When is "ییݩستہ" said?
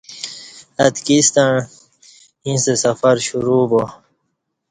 2.45-2.73